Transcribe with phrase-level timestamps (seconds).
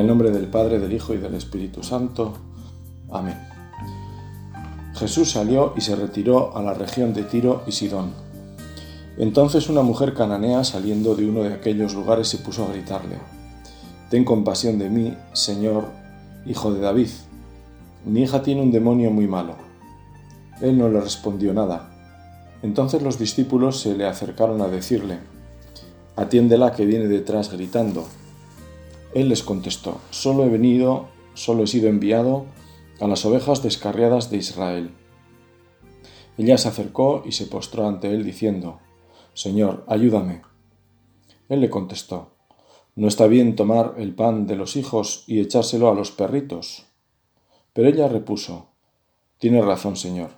[0.00, 2.32] el nombre del Padre, del Hijo y del Espíritu Santo.
[3.10, 3.36] Amén.
[4.94, 8.12] Jesús salió y se retiró a la región de Tiro y Sidón.
[9.18, 13.18] Entonces una mujer cananea saliendo de uno de aquellos lugares se puso a gritarle,
[14.10, 15.84] Ten compasión de mí, Señor,
[16.44, 17.10] hijo de David.
[18.04, 19.54] Mi hija tiene un demonio muy malo.
[20.60, 21.90] Él no le respondió nada.
[22.62, 25.18] Entonces los discípulos se le acercaron a decirle,
[26.16, 28.04] Atiéndela que viene detrás gritando.
[29.12, 32.46] Él les contestó, solo he venido, solo he sido enviado
[33.00, 34.90] a las ovejas descarriadas de Israel.
[36.38, 38.78] Ella se acercó y se postró ante él diciendo,
[39.34, 40.42] Señor, ayúdame.
[41.48, 42.36] Él le contestó,
[42.94, 46.86] No está bien tomar el pan de los hijos y echárselo a los perritos.
[47.72, 48.68] Pero ella repuso,
[49.38, 50.30] Tiene razón, Señor.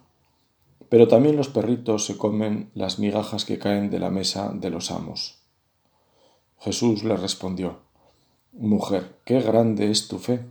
[0.88, 4.90] Pero también los perritos se comen las migajas que caen de la mesa de los
[4.90, 5.42] amos.
[6.58, 7.80] Jesús le respondió,
[8.54, 10.44] Mujer, qué grande es tu fe,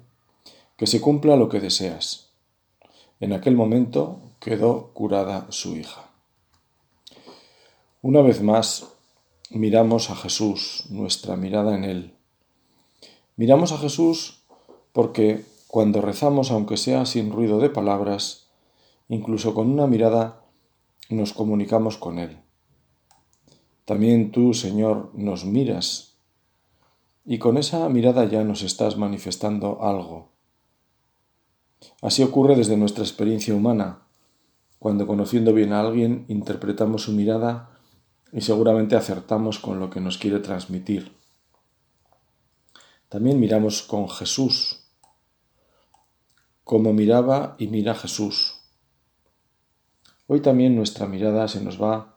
[0.76, 2.32] que se cumpla lo que deseas.
[3.20, 6.10] En aquel momento quedó curada su hija.
[8.02, 8.88] Una vez más,
[9.52, 12.16] miramos a Jesús, nuestra mirada en Él.
[13.36, 14.42] Miramos a Jesús
[14.94, 18.48] porque cuando rezamos, aunque sea sin ruido de palabras,
[19.10, 20.42] incluso con una mirada,
[21.10, 22.40] nos comunicamos con Él.
[23.86, 26.11] También tú, Señor, nos miras
[27.26, 30.32] y con esa mirada ya nos estás manifestando algo.
[32.02, 34.04] Así ocurre desde nuestra experiencia humana,
[34.80, 37.70] cuando conociendo bien a alguien interpretamos su mirada
[38.32, 41.16] y seguramente acertamos con lo que nos quiere transmitir.
[43.10, 44.88] También miramos con Jesús,
[46.64, 48.62] como miraba y mira Jesús.
[50.28, 52.16] Hoy también nuestra mirada se nos va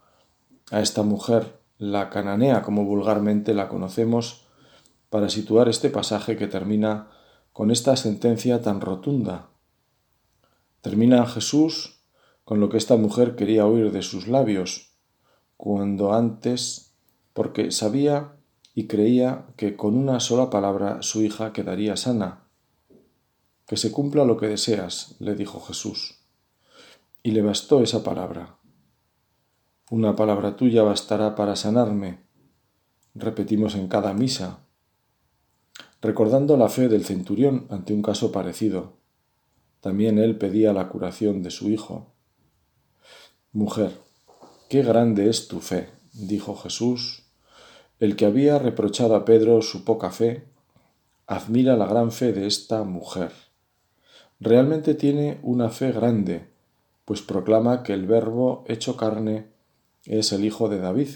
[0.71, 4.44] a esta mujer, la cananea, como vulgarmente la conocemos,
[5.15, 7.09] para situar este pasaje que termina
[7.53, 9.51] con esta sentencia tan rotunda.
[10.81, 12.01] Termina Jesús
[12.45, 14.97] con lo que esta mujer quería oír de sus labios,
[15.57, 16.97] cuando antes,
[17.33, 18.33] porque sabía
[18.75, 22.49] y creía que con una sola palabra su hija quedaría sana.
[23.69, 26.25] Que se cumpla lo que deseas, le dijo Jesús.
[27.23, 28.57] Y le bastó esa palabra.
[29.93, 32.19] Una palabra tuya bastará para sanarme.
[33.15, 34.64] Repetimos en cada misa
[36.05, 38.93] recordando la fe del centurión ante un caso parecido.
[39.81, 42.13] También él pedía la curación de su hijo.
[43.53, 43.91] Mujer,
[44.69, 47.23] qué grande es tu fe, dijo Jesús.
[48.01, 50.45] El que había reprochado a Pedro su poca fe,
[51.27, 53.33] admira la gran fe de esta mujer.
[54.41, 56.51] Realmente tiene una fe grande,
[57.07, 59.47] pues proclama que el Verbo hecho carne
[60.05, 61.09] es el Hijo de David,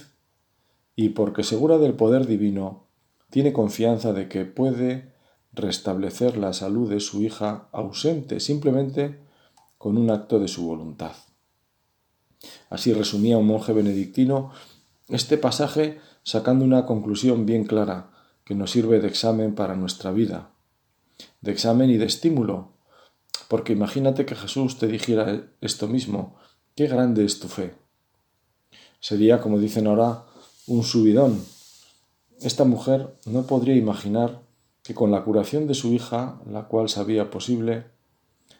[0.97, 2.88] y porque segura del poder divino,
[3.31, 5.13] tiene confianza de que puede
[5.53, 9.21] restablecer la salud de su hija ausente simplemente
[9.77, 11.13] con un acto de su voluntad.
[12.71, 14.53] Así resumía un monje benedictino
[15.09, 18.11] este pasaje sacando una conclusión bien clara
[18.45, 20.51] que nos sirve de examen para nuestra vida,
[21.41, 22.73] de examen y de estímulo,
[23.49, 26.37] porque imagínate que Jesús te dijera esto mismo,
[26.75, 27.75] qué grande es tu fe.
[29.01, 30.25] Sería, como dicen ahora,
[30.67, 31.43] un subidón,
[32.41, 34.43] esta mujer no podría imaginar
[34.83, 37.87] que con la curación de su hija, la cual sabía posible,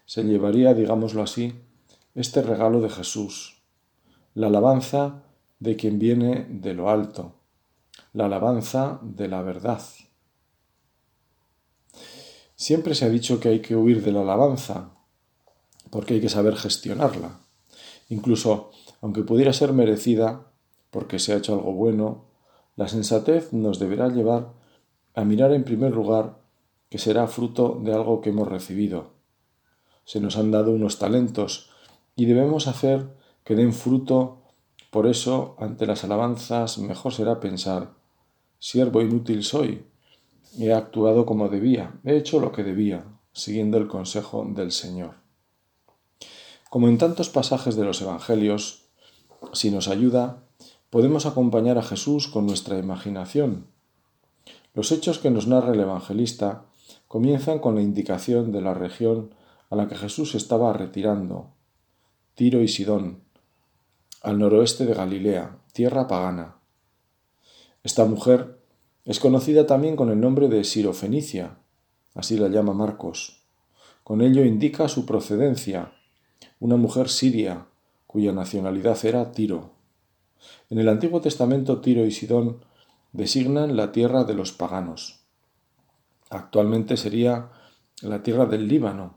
[0.05, 1.55] se llevaría, digámoslo así,
[2.15, 3.63] este regalo de Jesús,
[4.35, 5.23] la alabanza
[5.61, 7.35] de quien viene de lo alto,
[8.13, 9.83] la alabanza de la verdad.
[12.57, 14.91] Siempre se ha dicho que hay que huir de la alabanza,
[15.91, 17.39] porque hay que saber gestionarla.
[18.09, 20.51] Incluso, aunque pudiera ser merecida,
[20.91, 22.28] porque se ha hecho algo bueno,
[22.79, 24.53] la sensatez nos deberá llevar
[25.17, 26.39] a mirar en primer lugar
[26.89, 29.15] que será fruto de algo que hemos recibido.
[30.05, 31.71] Se nos han dado unos talentos
[32.15, 34.45] y debemos hacer que den fruto.
[34.93, 37.95] Por eso, ante las alabanzas, mejor será pensar,
[38.61, 39.85] siervo inútil soy,
[40.57, 45.17] he actuado como debía, he hecho lo que debía, siguiendo el consejo del Señor.
[46.71, 48.85] Como en tantos pasajes de los Evangelios,
[49.53, 50.48] si nos ayuda,
[50.91, 53.67] podemos acompañar a Jesús con nuestra imaginación.
[54.75, 56.65] Los hechos que nos narra el evangelista
[57.09, 59.35] comienzan con la indicación de la región
[59.71, 61.51] a la que Jesús estaba retirando,
[62.35, 63.23] Tiro y Sidón,
[64.23, 66.57] al noroeste de Galilea, tierra pagana.
[67.83, 68.59] Esta mujer
[69.05, 71.59] es conocida también con el nombre de Sirofenicia,
[72.15, 73.43] así la llama Marcos.
[74.05, 75.93] Con ello indica su procedencia,
[76.61, 77.67] una mujer siria
[78.07, 79.78] cuya nacionalidad era Tiro.
[80.71, 82.59] En el Antiguo Testamento Tiro y Sidón
[83.13, 85.21] designan la tierra de los paganos.
[86.31, 87.51] Actualmente sería
[88.03, 89.15] la tierra del Líbano.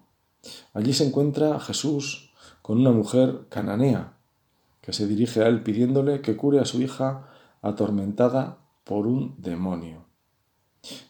[0.73, 2.31] Allí se encuentra Jesús
[2.61, 4.13] con una mujer cananea,
[4.81, 7.27] que se dirige a él pidiéndole que cure a su hija
[7.61, 10.05] atormentada por un demonio.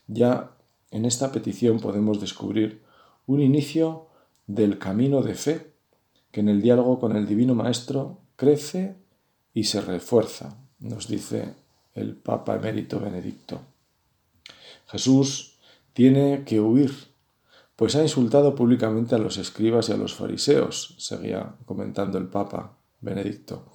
[0.07, 0.51] Ya
[0.91, 2.83] en esta petición podemos descubrir
[3.25, 4.07] un inicio
[4.47, 5.73] del camino de fe
[6.31, 9.00] que en el diálogo con el Divino Maestro crece
[9.53, 11.53] y se refuerza, nos dice
[11.93, 13.61] el Papa emérito Benedicto.
[14.87, 15.57] Jesús
[15.93, 16.93] tiene que huir,
[17.75, 22.77] pues ha insultado públicamente a los escribas y a los fariseos, seguía comentando el Papa
[23.01, 23.65] Benedicto.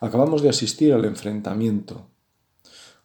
[0.00, 2.06] Acabamos de asistir al enfrentamiento.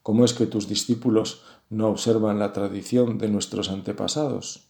[0.04, 4.68] ¿Cómo es que tus discípulos no observan la tradición de nuestros antepasados?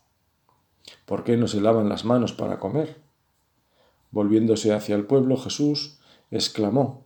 [1.06, 3.02] ¿Por qué no se lavan las manos para comer?
[4.12, 6.00] Volviéndose hacia el pueblo, Jesús
[6.32, 7.06] exclamó,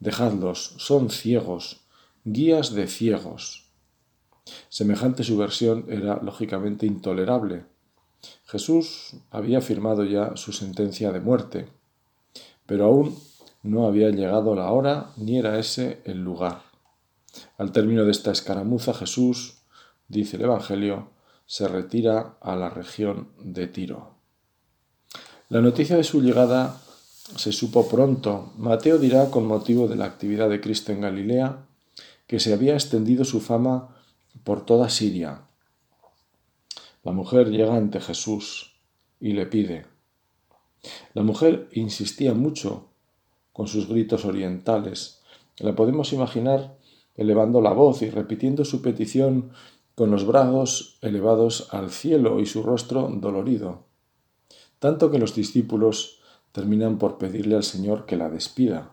[0.00, 1.82] Dejadlos, son ciegos,
[2.24, 3.70] guías de ciegos.
[4.68, 7.64] Semejante subversión era lógicamente intolerable.
[8.46, 11.68] Jesús había firmado ya su sentencia de muerte,
[12.66, 13.18] pero aún
[13.62, 16.62] no había llegado la hora ni era ese el lugar.
[17.56, 19.62] Al término de esta escaramuza Jesús,
[20.08, 21.10] dice el Evangelio,
[21.46, 24.14] se retira a la región de Tiro.
[25.48, 26.80] La noticia de su llegada
[27.36, 28.52] se supo pronto.
[28.56, 31.66] Mateo dirá con motivo de la actividad de Cristo en Galilea
[32.26, 33.96] que se había extendido su fama
[34.44, 35.42] por toda Siria.
[37.02, 38.74] La mujer llega ante Jesús
[39.20, 39.86] y le pide.
[41.14, 42.88] La mujer insistía mucho
[43.52, 45.20] con sus gritos orientales.
[45.58, 46.76] La podemos imaginar
[47.16, 49.52] elevando la voz y repitiendo su petición
[49.94, 53.84] con los brazos elevados al cielo y su rostro dolorido,
[54.78, 56.21] tanto que los discípulos
[56.52, 58.92] terminan por pedirle al Señor que la despida.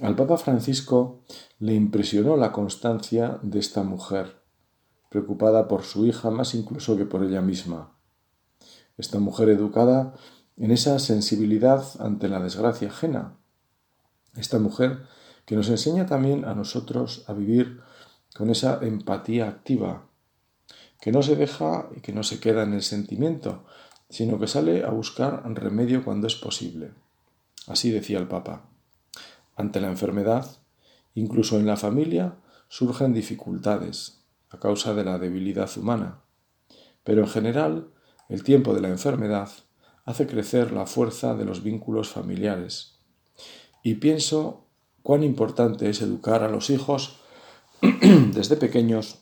[0.00, 1.22] Al Papa Francisco
[1.58, 4.40] le impresionó la constancia de esta mujer,
[5.10, 7.96] preocupada por su hija más incluso que por ella misma.
[8.96, 10.14] Esta mujer educada
[10.56, 13.38] en esa sensibilidad ante la desgracia ajena.
[14.36, 15.06] Esta mujer
[15.46, 17.80] que nos enseña también a nosotros a vivir
[18.34, 20.06] con esa empatía activa,
[21.00, 23.64] que no se deja y que no se queda en el sentimiento,
[24.10, 26.90] sino que sale a buscar remedio cuando es posible.
[27.66, 28.68] Así decía el Papa.
[29.56, 30.58] Ante la enfermedad,
[31.14, 32.34] incluso en la familia,
[32.68, 36.20] surgen dificultades a causa de la debilidad humana,
[37.04, 37.90] pero en general
[38.28, 39.48] el tiempo de la enfermedad
[40.04, 42.98] hace crecer la fuerza de los vínculos familiares.
[43.82, 44.66] Y pienso
[45.02, 47.20] cuán importante es educar a los hijos
[48.32, 49.18] desde pequeños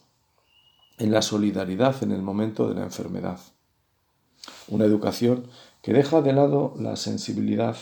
[0.98, 3.38] en la solidaridad en el momento de la enfermedad.
[4.68, 5.46] Una educación
[5.82, 7.76] que deja de lado la sensibilidad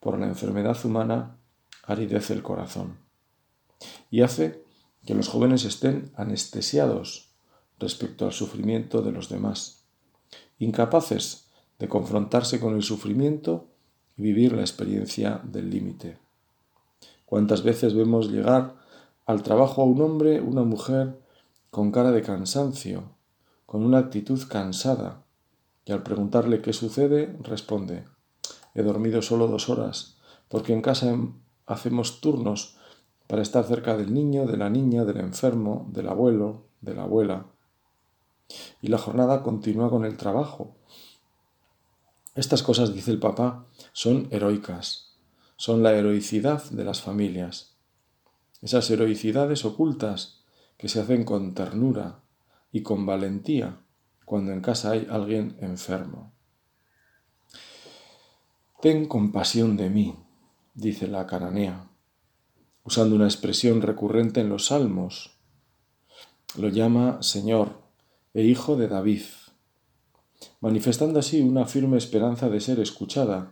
[0.00, 1.36] por la enfermedad humana
[1.84, 2.98] aridece el corazón
[4.10, 4.62] y hace
[5.06, 7.30] que los jóvenes estén anestesiados
[7.78, 9.84] respecto al sufrimiento de los demás,
[10.58, 13.68] incapaces de confrontarse con el sufrimiento
[14.16, 16.18] y vivir la experiencia del límite.
[17.24, 18.74] ¿Cuántas veces vemos llegar
[19.24, 21.18] al trabajo a un hombre, una mujer,
[21.70, 23.04] con cara de cansancio,
[23.64, 25.22] con una actitud cansada,
[25.84, 28.04] y al preguntarle qué sucede, responde,
[28.74, 30.18] he dormido solo dos horas,
[30.48, 31.16] porque en casa
[31.66, 32.76] hacemos turnos
[33.26, 37.46] para estar cerca del niño, de la niña, del enfermo, del abuelo, de la abuela.
[38.82, 40.74] Y la jornada continúa con el trabajo,
[42.36, 45.16] estas cosas, dice el papá, son heroicas,
[45.56, 47.74] son la heroicidad de las familias.
[48.62, 50.44] Esas heroicidades ocultas
[50.78, 52.20] que se hacen con ternura
[52.70, 53.80] y con valentía
[54.30, 56.32] cuando en casa hay alguien enfermo.
[58.80, 60.14] Ten compasión de mí,
[60.72, 61.90] dice la cananea,
[62.84, 65.36] usando una expresión recurrente en los salmos.
[66.56, 67.82] Lo llama Señor
[68.32, 69.22] e Hijo de David
[70.60, 73.50] manifestando así una firme esperanza de ser escuchada.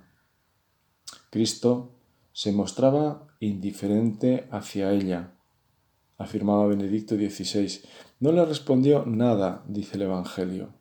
[1.30, 1.90] Cristo
[2.32, 5.32] se mostraba indiferente hacia ella,
[6.18, 7.80] afirmaba Benedicto XVI.
[8.20, 10.75] No le respondió nada, dice el Evangelio.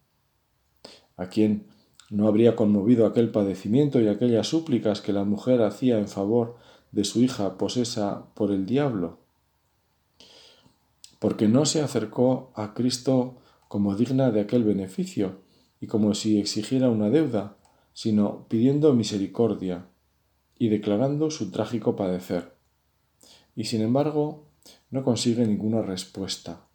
[1.15, 1.67] ¿A quién
[2.10, 6.58] no habría conmovido aquel padecimiento y aquellas súplicas que la mujer hacía en favor
[6.91, 9.20] de su hija posesa por el diablo?
[11.20, 15.41] Porque no se acercó a Cristo como digna de aquel beneficio,
[15.79, 17.58] y como si exigiera una deuda,
[17.94, 19.88] sino pidiendo misericordia
[20.58, 22.53] y declarando su trágico padecer.
[23.56, 24.47] Y sin embargo,
[24.89, 26.67] no consigue ninguna respuesta.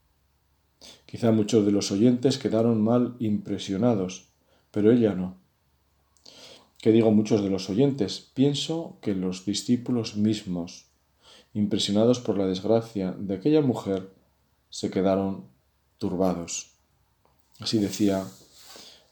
[1.07, 4.29] Quizá muchos de los oyentes quedaron mal impresionados,
[4.71, 5.37] pero ella no.
[6.79, 8.31] ¿Qué digo muchos de los oyentes?
[8.35, 10.87] Pienso que los discípulos mismos,
[11.55, 14.11] impresionados por la desgracia de aquella mujer,
[14.71, 15.45] se quedaron
[15.99, 16.73] turbados.
[17.61, 18.27] Así decía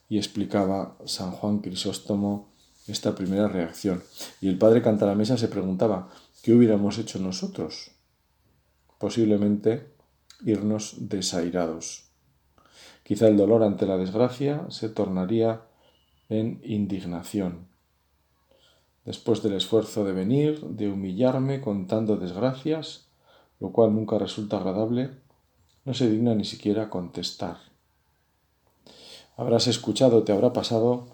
[0.09, 2.51] y explicaba San Juan Crisóstomo
[2.89, 4.03] esta primera reacción.
[4.41, 6.11] Y el padre Cantalamesa se preguntaba,
[6.43, 7.93] ¿qué hubiéramos hecho nosotros?
[9.01, 9.95] Posiblemente
[10.45, 12.11] irnos desairados.
[13.03, 15.63] Quizá el dolor ante la desgracia se tornaría
[16.29, 17.67] en indignación.
[19.07, 23.09] Después del esfuerzo de venir, de humillarme contando desgracias,
[23.59, 25.13] lo cual nunca resulta agradable,
[25.87, 27.57] no se digna ni siquiera contestar.
[29.39, 31.07] Habrás escuchado, te habrá pasado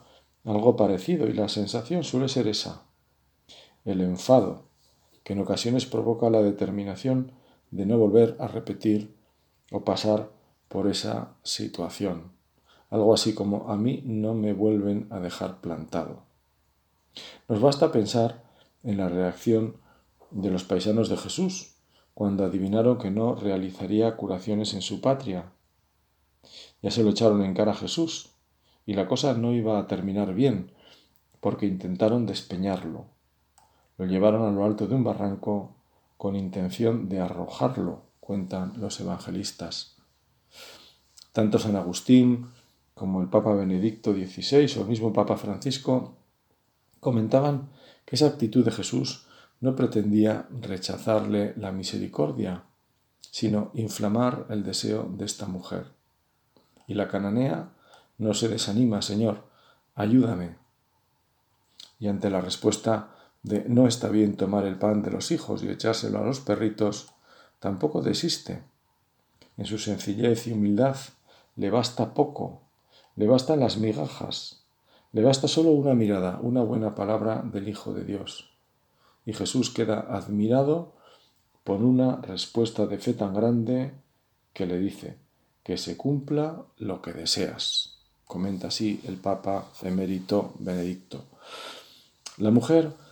[0.45, 2.83] algo parecido y la sensación suele ser esa.
[3.85, 4.65] El enfado,
[5.23, 7.31] que en ocasiones provoca la determinación
[7.71, 9.15] de no volver a repetir
[9.71, 10.31] o pasar
[10.69, 12.33] por esa situación.
[12.91, 16.23] Algo así como a mí no me vuelven a dejar plantado.
[17.49, 18.45] Nos basta pensar
[18.83, 19.77] en la reacción
[20.31, 21.75] de los paisanos de Jesús
[22.15, 25.53] cuando adivinaron que no realizaría curaciones en su patria.
[26.83, 28.31] Ya se lo echaron en cara a Jesús
[28.87, 30.73] y la cosa no iba a terminar bien
[31.41, 33.07] porque intentaron despeñarlo.
[33.99, 35.76] Lo llevaron a lo alto de un barranco
[36.17, 39.97] con intención de arrojarlo, cuentan los evangelistas.
[41.33, 42.49] Tanto San Agustín
[42.95, 46.17] como el Papa Benedicto XVI o el mismo Papa Francisco
[47.01, 47.69] comentaban
[48.05, 49.27] que esa actitud de Jesús
[49.61, 52.65] no pretendía rechazarle la misericordia,
[53.31, 55.93] sino inflamar el deseo de esta mujer.
[56.87, 57.71] Y la cananea
[58.19, 59.45] no se desanima, Señor,
[59.95, 60.57] ayúdame.
[61.99, 63.16] Y ante la respuesta
[63.47, 67.13] de no está bien tomar el pan de los hijos y echárselo a los perritos,
[67.61, 68.65] tampoco desiste.
[69.57, 70.97] En su sencillez y humildad
[71.55, 72.63] le basta poco,
[73.15, 74.65] le bastan las migajas,
[75.13, 78.51] le basta solo una mirada, una buena palabra del Hijo de Dios.
[79.25, 80.95] Y Jesús queda admirado
[81.63, 83.93] por una respuesta de fe tan grande
[84.53, 85.19] que le dice,
[85.63, 88.01] que se cumpla lo que deseas.
[88.25, 91.27] Comenta así el Papa emérito Benedicto.
[92.39, 93.06] La mujer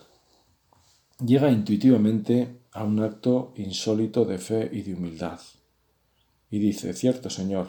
[1.18, 5.40] llega intuitivamente a un acto insólito de fe y de humildad.
[6.50, 7.68] Y dice, cierto Señor,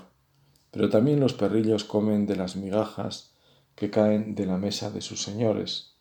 [0.72, 3.34] pero también los perrillos comen de las migajas
[3.76, 5.96] que caen de la mesa de sus señores.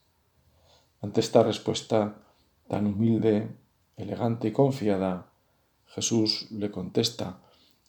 [1.01, 2.17] Ante esta respuesta
[2.69, 3.49] tan humilde,
[3.97, 5.31] elegante y confiada,
[5.87, 7.41] Jesús le contesta,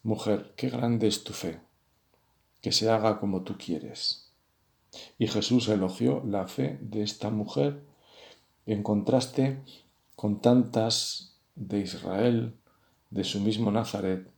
[0.03, 1.59] Mujer, qué grande es tu fe,
[2.61, 4.31] que se haga como tú quieres.
[5.17, 7.81] Y Jesús elogió la fe de esta mujer
[8.65, 9.61] en contraste
[10.15, 12.55] con tantas de Israel,
[13.09, 14.29] de su mismo Nazaret,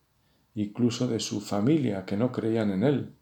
[0.55, 3.13] incluso de su familia que no creían en él,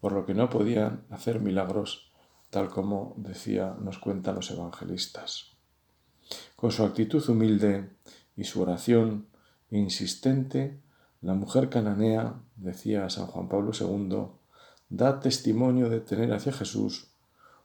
[0.00, 2.10] por lo que no podían hacer milagros,
[2.50, 5.52] tal como decía, nos cuentan los evangelistas.
[6.56, 7.90] Con su actitud humilde
[8.36, 9.26] y su oración
[9.70, 10.78] insistente,
[11.20, 14.28] la mujer cananea, decía San Juan Pablo II,
[14.88, 17.08] da testimonio de tener hacia Jesús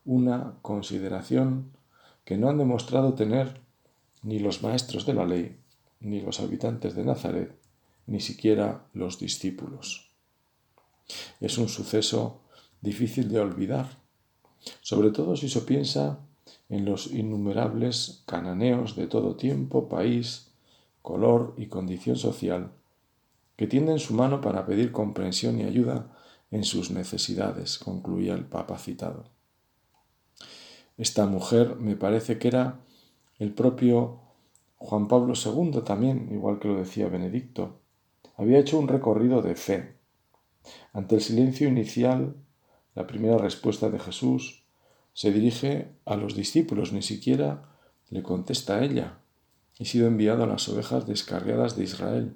[0.05, 1.71] una consideración
[2.25, 3.61] que no han demostrado tener
[4.21, 5.57] ni los maestros de la ley,
[5.99, 7.55] ni los habitantes de Nazaret,
[8.07, 10.11] ni siquiera los discípulos.
[11.39, 12.41] Es un suceso
[12.81, 13.97] difícil de olvidar,
[14.81, 16.19] sobre todo si se piensa
[16.69, 20.51] en los innumerables cananeos de todo tiempo, país,
[21.01, 22.71] color y condición social
[23.55, 26.11] que tienden su mano para pedir comprensión y ayuda
[26.51, 29.25] en sus necesidades, concluía el Papa citado.
[30.97, 32.79] Esta mujer me parece que era
[33.39, 34.19] el propio
[34.77, 37.79] Juan Pablo II también, igual que lo decía Benedicto.
[38.37, 39.95] Había hecho un recorrido de fe.
[40.91, 42.35] Ante el silencio inicial,
[42.93, 44.63] la primera respuesta de Jesús
[45.13, 47.69] se dirige a los discípulos, ni siquiera
[48.09, 49.19] le contesta a ella.
[49.79, 52.35] He sido enviado a las ovejas descarriadas de Israel,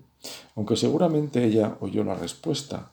[0.56, 2.92] aunque seguramente ella oyó la respuesta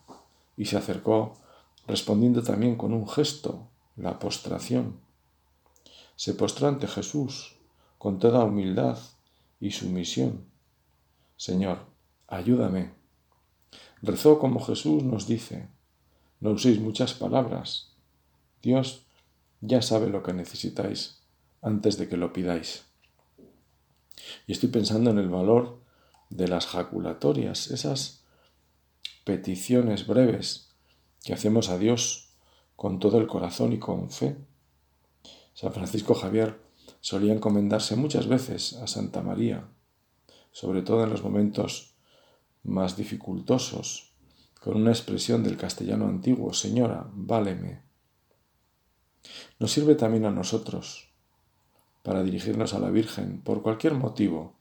[0.57, 1.39] y se acercó
[1.87, 5.04] respondiendo también con un gesto, la postración
[6.17, 7.57] se postró ante Jesús
[7.99, 8.99] con toda humildad
[9.61, 10.45] y sumisión.
[11.37, 11.87] Señor,
[12.27, 12.93] ayúdame.
[14.03, 15.69] Rezó como Jesús nos dice.
[16.41, 17.93] No uséis muchas palabras.
[18.63, 19.07] Dios
[19.61, 21.21] ya sabe lo que necesitáis
[21.63, 22.85] antes de que lo pidáis.
[24.47, 25.81] Y estoy pensando en el valor
[26.31, 28.25] de las jaculatorias, esas
[29.25, 30.69] peticiones breves
[31.25, 32.29] que hacemos a Dios
[32.77, 34.37] con todo el corazón y con fe
[35.55, 36.61] San Francisco Javier
[37.01, 39.69] solía encomendarse muchas veces a Santa María,
[40.51, 41.95] sobre todo en los momentos
[42.65, 44.13] más dificultosos,
[44.61, 47.83] con una expresión del castellano antiguo, Señora, váleme.
[49.59, 51.13] Nos sirve también a nosotros
[52.03, 54.57] para dirigirnos a la Virgen por cualquier motivo,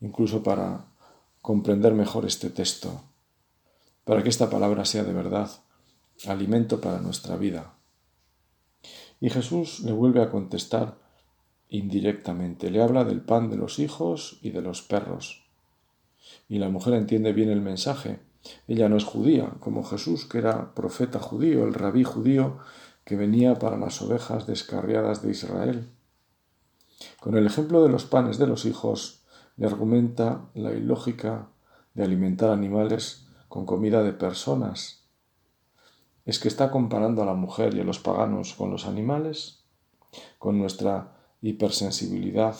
[0.00, 0.86] incluso para
[1.40, 3.04] comprender mejor este texto,
[4.04, 5.50] para que esta palabra sea de verdad
[6.26, 7.73] alimento para nuestra vida.
[9.24, 10.98] Y Jesús le vuelve a contestar
[11.70, 15.46] indirectamente, le habla del pan de los hijos y de los perros.
[16.46, 18.20] Y la mujer entiende bien el mensaje.
[18.68, 22.58] Ella no es judía, como Jesús, que era profeta judío, el rabí judío,
[23.06, 25.88] que venía para las ovejas descarriadas de Israel.
[27.18, 29.22] Con el ejemplo de los panes de los hijos,
[29.56, 31.48] le argumenta la ilógica
[31.94, 35.03] de alimentar animales con comida de personas.
[36.24, 39.64] ¿Es que está comparando a la mujer y a los paganos con los animales?
[40.38, 42.56] Con nuestra hipersensibilidad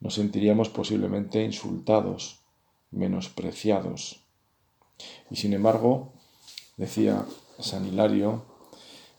[0.00, 2.40] nos sentiríamos posiblemente insultados,
[2.90, 4.24] menospreciados.
[5.30, 6.14] Y sin embargo,
[6.78, 7.26] decía
[7.58, 8.44] San Hilario,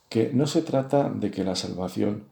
[0.09, 2.29] que no se trata de que la salvación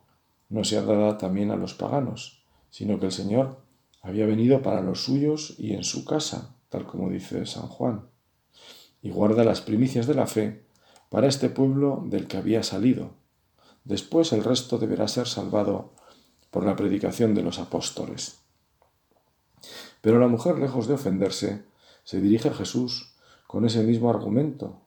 [0.50, 3.60] no sea dada también a los paganos, sino que el Señor
[4.02, 8.08] había venido para los suyos y en su casa, tal como dice San Juan,
[9.02, 10.65] y guarda las primicias de la fe
[11.16, 13.12] para este pueblo del que había salido.
[13.86, 15.94] Después el resto deberá ser salvado
[16.52, 18.42] por la predicación de los apóstoles.
[20.02, 21.64] Pero la mujer, lejos de ofenderse,
[22.04, 23.16] se dirige a Jesús
[23.48, 24.82] con ese mismo argumento.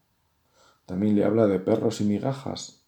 [0.84, 2.82] También le habla de perros y migajas,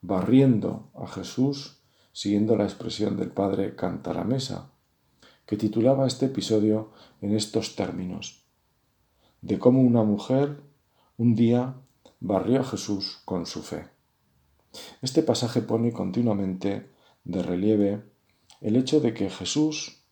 [0.00, 1.78] barriendo a Jesús
[2.10, 4.72] siguiendo la expresión del padre Cantaramesa,
[5.46, 8.42] que titulaba este episodio en estos términos,
[9.40, 10.64] de cómo una mujer
[11.16, 11.76] un día
[12.26, 13.88] barrió a Jesús con su fe.
[15.00, 16.90] Este pasaje pone continuamente
[17.24, 18.02] de relieve
[18.60, 20.02] el hecho de que Jesús,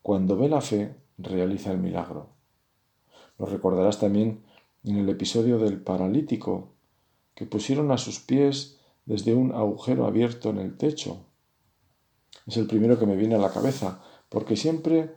[0.00, 2.28] cuando ve la fe, realiza el milagro.
[3.38, 4.44] Lo recordarás también
[4.84, 6.74] en el episodio del paralítico,
[7.34, 11.26] que pusieron a sus pies desde un agujero abierto en el techo.
[12.46, 15.14] Es el primero que me viene a la cabeza, porque siempre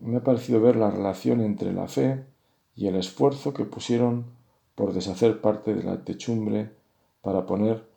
[0.00, 2.24] me ha parecido ver la relación entre la fe
[2.74, 4.41] y el esfuerzo que pusieron
[4.82, 6.72] por deshacer parte de la techumbre
[7.20, 7.88] para poner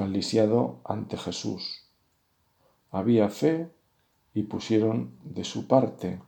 [0.00, 1.84] al lisiado ante Jesús.
[2.90, 3.70] Había fe
[4.34, 6.20] y pusieron de su parte.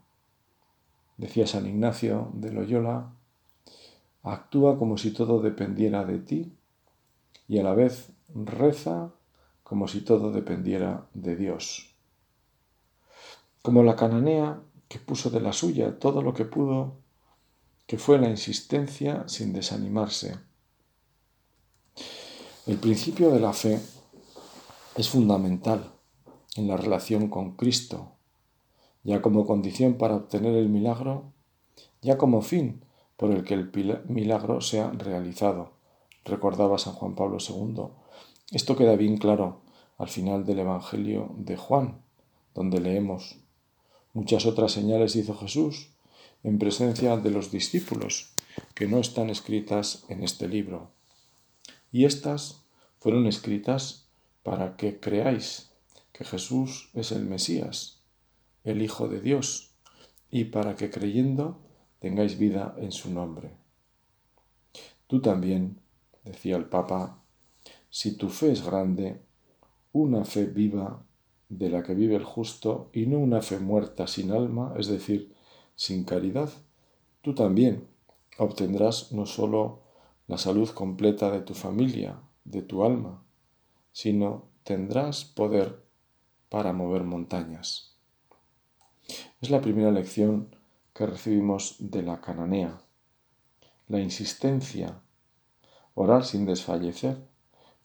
[1.16, 3.14] Decía San Ignacio de Loyola,
[4.22, 6.52] actúa como si todo dependiera de ti
[7.48, 9.10] y a la vez reza
[9.64, 11.96] como si todo dependiera de Dios.
[13.60, 16.94] Como la cananea que puso de la suya todo lo que pudo,
[17.86, 20.36] que fue la insistencia sin desanimarse.
[22.66, 23.80] El principio de la fe
[24.96, 25.92] es fundamental
[26.56, 28.12] en la relación con Cristo,
[29.04, 31.32] ya como condición para obtener el milagro,
[32.02, 32.84] ya como fin
[33.16, 33.70] por el que el
[34.08, 35.72] milagro sea realizado,
[36.24, 37.84] recordaba San Juan Pablo II.
[38.50, 39.60] Esto queda bien claro
[39.96, 42.02] al final del Evangelio de Juan,
[42.52, 43.38] donde leemos,
[44.12, 45.95] muchas otras señales hizo Jesús
[46.46, 48.30] en presencia de los discípulos,
[48.76, 50.92] que no están escritas en este libro.
[51.90, 52.62] Y estas
[53.00, 54.06] fueron escritas
[54.44, 55.72] para que creáis
[56.12, 58.00] que Jesús es el Mesías,
[58.62, 59.72] el Hijo de Dios,
[60.30, 61.58] y para que creyendo
[61.98, 63.50] tengáis vida en su nombre.
[65.08, 65.80] Tú también,
[66.24, 67.24] decía el Papa,
[67.90, 69.20] si tu fe es grande,
[69.90, 71.02] una fe viva
[71.48, 75.34] de la que vive el justo y no una fe muerta sin alma, es decir,
[75.76, 76.50] sin caridad,
[77.22, 77.86] tú también
[78.38, 79.82] obtendrás no sólo
[80.26, 83.22] la salud completa de tu familia, de tu alma,
[83.92, 85.84] sino tendrás poder
[86.48, 87.94] para mover montañas.
[89.40, 90.56] Es la primera lección
[90.94, 92.80] que recibimos de la cananea,
[93.86, 95.00] la insistencia,
[95.94, 97.18] orar sin desfallecer,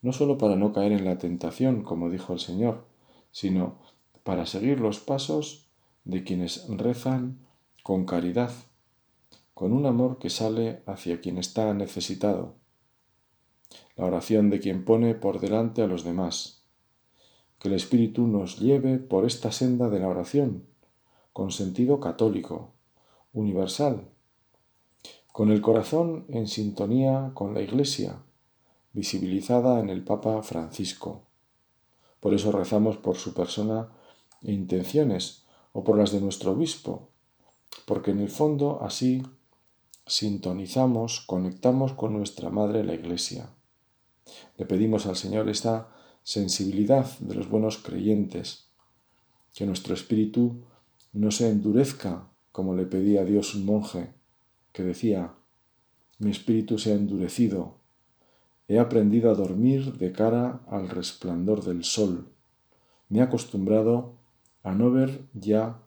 [0.02, 2.86] no sólo para no caer en la tentación, como dijo el Señor,
[3.32, 3.76] sino
[4.24, 5.68] para seguir los pasos
[6.06, 7.46] de quienes rezan
[7.84, 8.52] con caridad,
[9.54, 12.56] con un amor que sale hacia quien está necesitado,
[13.96, 16.64] la oración de quien pone por delante a los demás.
[17.60, 20.66] Que el Espíritu nos lleve por esta senda de la oración,
[21.34, 22.74] con sentido católico,
[23.34, 24.10] universal,
[25.32, 28.24] con el corazón en sintonía con la Iglesia,
[28.94, 31.24] visibilizada en el Papa Francisco.
[32.20, 33.90] Por eso rezamos por su persona
[34.44, 37.11] e intenciones, o por las de nuestro obispo,
[37.86, 39.24] porque en el fondo así
[40.06, 43.50] sintonizamos, conectamos con nuestra Madre la Iglesia.
[44.58, 45.90] Le pedimos al Señor esta
[46.24, 48.66] sensibilidad de los buenos creyentes,
[49.54, 50.62] que nuestro espíritu
[51.14, 54.14] no se endurezca como le pedía a Dios un monje,
[54.74, 55.34] que decía,
[56.20, 57.76] mi espíritu se ha endurecido,
[58.68, 62.28] he aprendido a dormir de cara al resplandor del sol,
[63.10, 64.14] me he acostumbrado
[64.64, 65.80] a no ver ya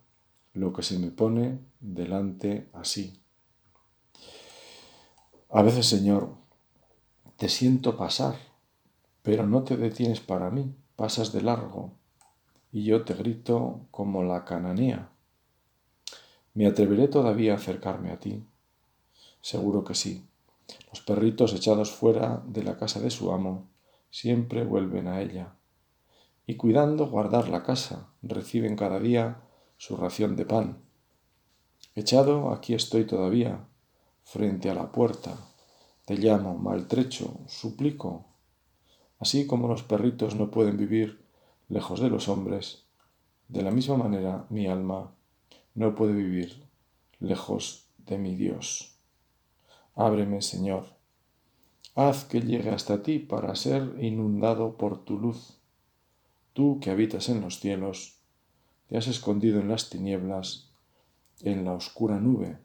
[0.53, 3.21] lo que se me pone delante así.
[5.51, 6.43] A veces, Señor,
[7.37, 8.37] Te siento pasar,
[9.23, 11.91] pero no te detienes para mí, pasas de largo,
[12.71, 15.11] y yo te grito como la cananea.
[16.55, 18.47] ¿Me atreveré todavía a acercarme a ti?
[19.41, 20.25] Seguro que sí.
[20.91, 23.69] Los perritos echados fuera de la casa de su amo
[24.11, 25.57] siempre vuelven a ella.
[26.47, 29.43] Y cuidando guardar la casa, reciben cada día
[29.77, 30.85] su ración de pan.
[31.97, 33.69] Echado aquí estoy todavía,
[34.25, 35.39] frente a la puerta.
[36.05, 38.25] Te llamo, maltrecho, suplico.
[39.21, 41.25] Así como los perritos no pueden vivir
[41.69, 42.85] lejos de los hombres,
[43.47, 45.15] de la misma manera mi alma
[45.75, 46.65] no puede vivir
[47.21, 48.97] lejos de mi Dios.
[49.95, 50.87] Ábreme, Señor.
[51.95, 55.61] Haz que llegue hasta ti para ser inundado por tu luz.
[56.55, 58.19] Tú que habitas en los cielos,
[58.89, 60.64] te has escondido en las tinieblas,
[61.45, 62.59] en la oscura nube.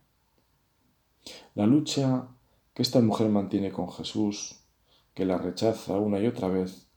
[1.54, 2.28] La lucha
[2.74, 4.62] que esta mujer mantiene con Jesús,
[5.14, 6.88] que la rechaza una y otra vez,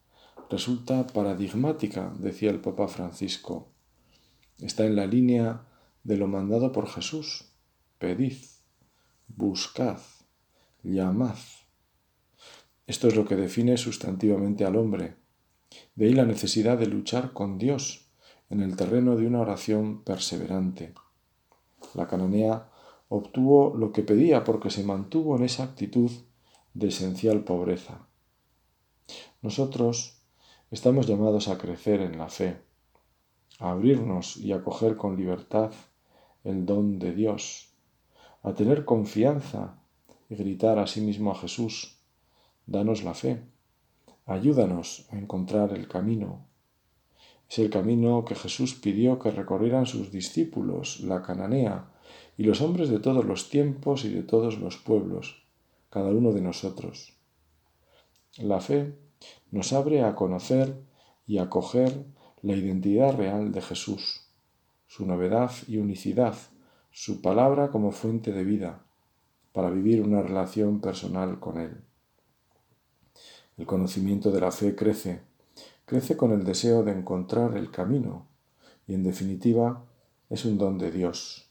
[0.49, 3.69] resulta paradigmática, decía el Papa Francisco.
[4.59, 5.67] Está en la línea
[6.05, 7.51] de lo mandado por Jesús.
[7.99, 8.37] Pedid,
[9.29, 9.99] buscad,
[10.83, 11.37] llamad.
[12.87, 15.17] Esto es lo que define sustantivamente al hombre.
[15.95, 18.11] De ahí la necesidad de luchar con Dios
[18.51, 20.95] en el terreno de una oración perseverante.
[21.95, 22.69] La cananea
[23.09, 26.11] obtuvo lo que pedía porque se mantuvo en esa actitud
[26.75, 28.07] de esencial pobreza.
[29.43, 30.23] Nosotros
[30.71, 32.57] estamos llamados a crecer en la fe,
[33.59, 35.73] a abrirnos y acoger con libertad
[36.45, 37.75] el don de Dios,
[38.43, 39.79] a tener confianza
[40.29, 41.99] y gritar a sí mismo a Jesús,
[42.67, 43.43] danos la fe,
[44.27, 46.47] ayúdanos a encontrar el camino.
[47.53, 51.93] Es el camino que Jesús pidió que recorrieran sus discípulos, la cananea,
[52.39, 55.45] y los hombres de todos los tiempos y de todos los pueblos,
[55.91, 57.13] cada uno de nosotros.
[58.39, 58.97] La fe
[59.51, 60.83] nos abre a conocer
[61.27, 62.07] y a acoger
[62.41, 64.23] la identidad real de Jesús
[64.87, 66.37] su novedad y unicidad,
[66.91, 68.83] su palabra como fuente de vida,
[69.53, 71.83] para vivir una relación personal con Él.
[73.59, 75.23] El conocimiento de la fe crece,
[75.93, 78.27] crece con el deseo de encontrar el camino
[78.87, 79.85] y en definitiva
[80.31, 81.51] es un don de Dios,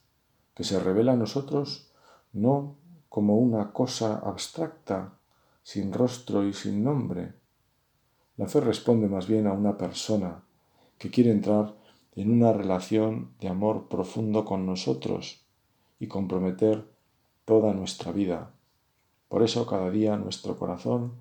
[0.56, 1.92] que se revela a nosotros
[2.34, 2.76] no
[3.08, 5.14] como una cosa abstracta,
[5.62, 7.34] sin rostro y sin nombre.
[8.36, 10.42] La fe responde más bien a una persona
[10.98, 11.76] que quiere entrar
[12.16, 15.46] en una relación de amor profundo con nosotros
[16.00, 16.88] y comprometer
[17.46, 18.50] toda nuestra vida.
[19.30, 21.14] Por eso cada día nuestro corazón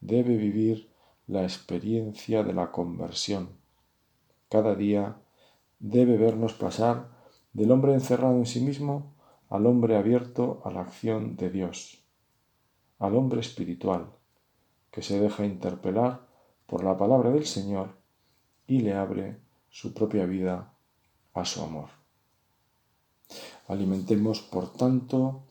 [0.00, 0.92] debe vivir
[1.26, 3.48] la experiencia de la conversión.
[4.48, 5.16] Cada día
[5.78, 7.08] debe vernos pasar
[7.52, 9.14] del hombre encerrado en sí mismo
[9.48, 12.04] al hombre abierto a la acción de Dios,
[12.98, 14.10] al hombre espiritual,
[14.90, 16.26] que se deja interpelar
[16.66, 17.96] por la palabra del Señor
[18.66, 19.38] y le abre
[19.70, 20.74] su propia vida
[21.34, 21.88] a su amor.
[23.68, 25.42] Alimentemos, por tanto,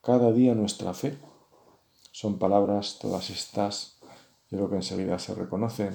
[0.00, 1.18] cada día nuestra fe.
[2.12, 3.95] Son palabras todas estas,
[4.50, 5.94] yo creo que enseguida se reconocen,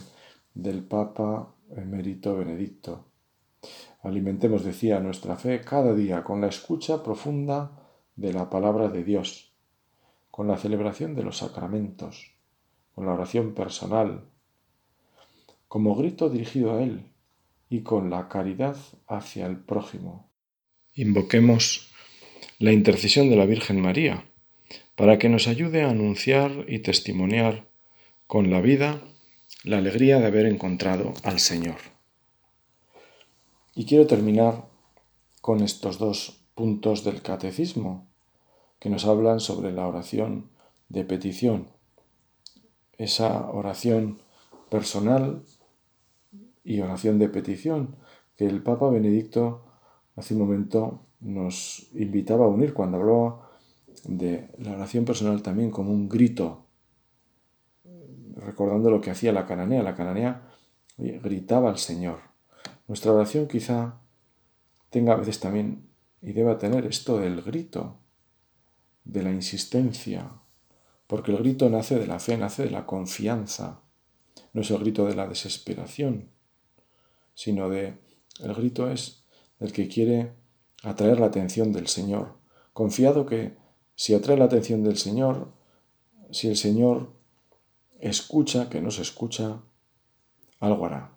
[0.53, 3.05] del Papa emérito Benedicto.
[4.03, 7.71] Alimentemos, decía, nuestra fe cada día con la escucha profunda
[8.15, 9.53] de la palabra de Dios,
[10.29, 12.33] con la celebración de los sacramentos,
[12.93, 14.25] con la oración personal,
[15.67, 17.11] como grito dirigido a Él,
[17.69, 18.75] y con la caridad
[19.07, 20.29] hacia el prójimo.
[20.93, 21.89] Invoquemos
[22.59, 24.25] la intercesión de la Virgen María
[24.95, 27.70] para que nos ayude a anunciar y testimoniar
[28.31, 29.01] con la vida
[29.65, 31.75] la alegría de haber encontrado al Señor.
[33.75, 34.69] Y quiero terminar
[35.41, 38.07] con estos dos puntos del catecismo
[38.79, 40.49] que nos hablan sobre la oración
[40.87, 41.67] de petición,
[42.97, 44.21] esa oración
[44.69, 45.43] personal
[46.63, 47.97] y oración de petición
[48.37, 49.65] que el Papa Benedicto
[50.15, 53.51] hace un momento nos invitaba a unir cuando hablaba
[54.05, 56.70] de la oración personal también como un grito,
[58.45, 59.83] recordando lo que hacía la cananea.
[59.83, 60.41] La cananea
[60.97, 62.19] gritaba al Señor.
[62.87, 63.99] Nuestra oración quizá
[64.89, 65.89] tenga a veces también
[66.21, 67.97] y deba tener esto del grito,
[69.03, 70.29] de la insistencia,
[71.07, 73.81] porque el grito nace de la fe, nace de la confianza,
[74.53, 76.29] no es el grito de la desesperación,
[77.33, 77.97] sino de
[78.41, 79.23] el grito es
[79.59, 80.33] del que quiere
[80.83, 82.37] atraer la atención del Señor,
[82.73, 83.57] confiado que
[83.95, 85.51] si atrae la atención del Señor,
[86.31, 87.13] si el Señor
[88.01, 89.61] escucha, que no se escucha,
[90.59, 91.11] algo hará.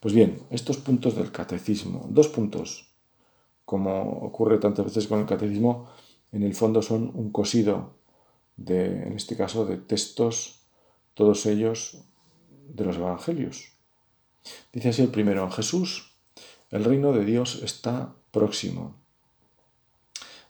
[0.00, 2.88] Pues bien, estos puntos del catecismo, dos puntos,
[3.64, 5.88] como ocurre tantas veces con el catecismo,
[6.32, 7.94] en el fondo son un cosido
[8.56, 10.60] de, en este caso, de textos,
[11.14, 11.98] todos ellos
[12.68, 13.72] de los evangelios.
[14.72, 16.14] Dice así el primero, Jesús,
[16.70, 18.96] el reino de Dios está próximo.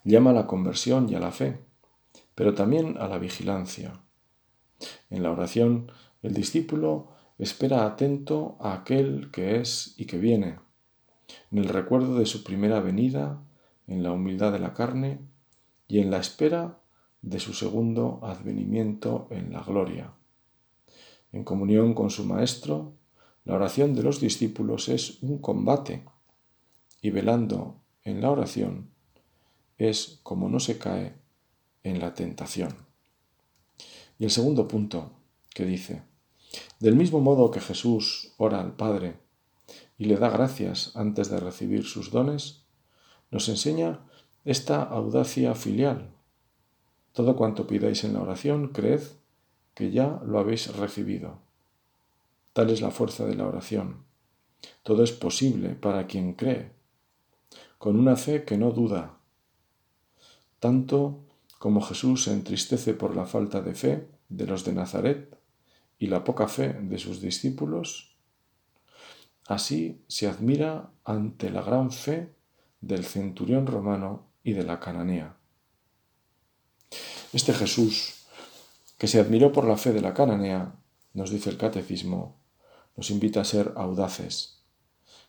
[0.04, 1.58] Llama a la conversión y a la fe,
[2.34, 4.00] pero también a la vigilancia.
[5.10, 5.90] En la oración,
[6.22, 10.58] el discípulo espera atento a aquel que es y que viene,
[11.50, 13.42] en el recuerdo de su primera venida,
[13.86, 15.20] en la humildad de la carne
[15.88, 16.78] y en la espera
[17.20, 20.12] de su segundo advenimiento en la gloria.
[21.32, 22.94] En comunión con su Maestro,
[23.44, 26.04] la oración de los discípulos es un combate
[27.00, 28.92] y velando en la oración
[29.78, 31.14] es como no se cae
[31.82, 32.91] en la tentación.
[34.22, 35.10] Y el segundo punto
[35.52, 36.04] que dice,
[36.78, 39.16] del mismo modo que Jesús ora al Padre
[39.98, 42.62] y le da gracias antes de recibir sus dones,
[43.32, 44.06] nos enseña
[44.44, 46.14] esta audacia filial.
[47.10, 49.00] Todo cuanto pidáis en la oración, creed
[49.74, 51.40] que ya lo habéis recibido.
[52.52, 54.04] Tal es la fuerza de la oración.
[54.84, 56.70] Todo es posible para quien cree,
[57.76, 59.18] con una fe que no duda.
[60.60, 61.24] Tanto
[61.62, 65.38] como Jesús se entristece por la falta de fe de los de Nazaret
[65.96, 68.16] y la poca fe de sus discípulos,
[69.46, 72.34] así se admira ante la gran fe
[72.80, 75.36] del centurión romano y de la cananea.
[77.32, 78.26] Este Jesús
[78.98, 80.74] que se admiró por la fe de la cananea,
[81.14, 82.40] nos dice el catecismo,
[82.96, 84.64] nos invita a ser audaces,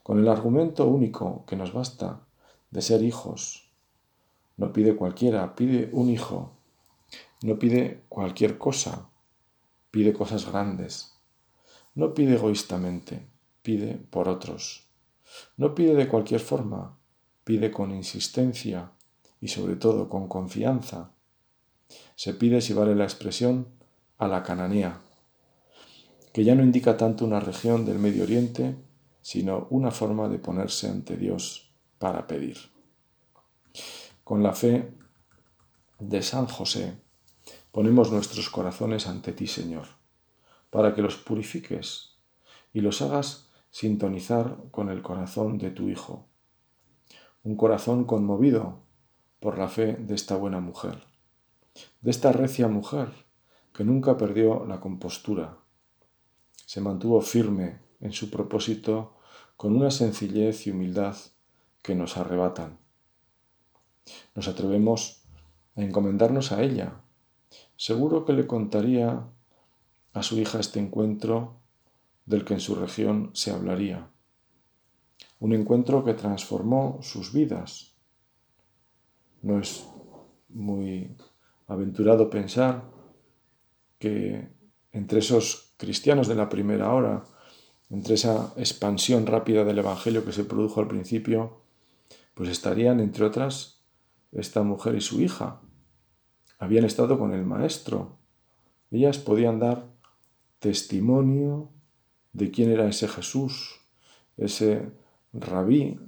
[0.01, 2.21] con el argumento único que nos basta
[2.71, 3.62] de ser hijos.
[4.57, 6.57] No pide cualquiera, pide un hijo.
[7.41, 9.09] No pide cualquier cosa,
[9.91, 11.13] pide cosas grandes.
[11.95, 13.27] No pide egoístamente,
[13.61, 14.87] pide por otros.
[15.57, 16.97] No pide de cualquier forma,
[17.43, 18.91] pide con insistencia
[19.41, 21.13] y sobre todo con confianza
[22.15, 23.67] se pide, si vale la expresión,
[24.17, 25.01] a la cananía,
[26.31, 28.75] que ya no indica tanto una región del Medio Oriente,
[29.21, 32.57] sino una forma de ponerse ante Dios para pedir.
[34.23, 34.93] Con la fe
[35.99, 36.97] de San José,
[37.71, 39.87] ponemos nuestros corazones ante ti, Señor,
[40.69, 42.17] para que los purifiques
[42.73, 46.27] y los hagas sintonizar con el corazón de tu Hijo,
[47.43, 48.83] un corazón conmovido
[49.39, 51.13] por la fe de esta buena mujer
[52.01, 53.09] de esta recia mujer
[53.73, 55.57] que nunca perdió la compostura.
[56.65, 59.17] Se mantuvo firme en su propósito
[59.57, 61.15] con una sencillez y humildad
[61.81, 62.77] que nos arrebatan.
[64.35, 65.23] Nos atrevemos
[65.75, 67.01] a encomendarnos a ella.
[67.75, 69.27] Seguro que le contaría
[70.13, 71.59] a su hija este encuentro
[72.25, 74.09] del que en su región se hablaría.
[75.39, 77.93] Un encuentro que transformó sus vidas.
[79.41, 79.85] No es
[80.49, 81.15] muy
[81.67, 82.83] aventurado pensar
[83.99, 84.47] que
[84.91, 87.23] entre esos cristianos de la primera hora,
[87.89, 91.61] entre esa expansión rápida del Evangelio que se produjo al principio,
[92.33, 93.72] pues estarían, entre otras,
[94.33, 95.61] esta mujer y su hija.
[96.59, 98.17] Habían estado con el Maestro.
[98.91, 99.87] Ellas podían dar
[100.59, 101.69] testimonio
[102.31, 103.81] de quién era ese Jesús,
[104.37, 104.91] ese
[105.33, 105.99] rabí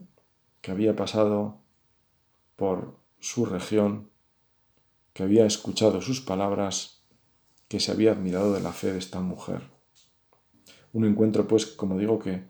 [0.62, 1.62] que había pasado
[2.56, 4.10] por su región
[5.14, 7.04] que había escuchado sus palabras,
[7.70, 9.62] que se había admirado de la fe de esta mujer.
[10.92, 12.44] Un encuentro, pues, como digo, que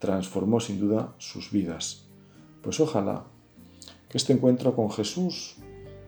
[0.00, 2.08] transformó sin duda sus vidas.
[2.60, 3.26] Pues ojalá
[4.08, 5.56] que este encuentro con Jesús,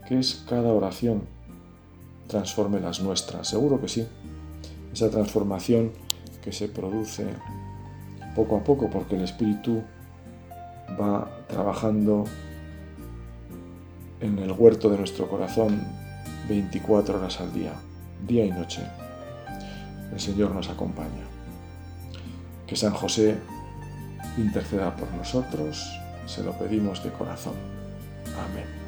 [0.08, 1.22] que es cada oración,
[2.26, 3.48] transforme las nuestras.
[3.48, 4.06] Seguro que sí.
[4.92, 5.92] Esa transformación
[6.42, 7.26] que se produce
[8.34, 9.82] poco a poco porque el Espíritu
[11.00, 12.24] va trabajando
[14.20, 15.82] en el huerto de nuestro corazón
[16.48, 17.74] 24 horas al día,
[18.26, 18.82] día y noche.
[20.12, 21.26] El Señor nos acompaña.
[22.66, 23.36] Que San José
[24.36, 25.90] interceda por nosotros,
[26.26, 27.79] se lo pedimos de corazón.
[28.44, 28.79] Amén.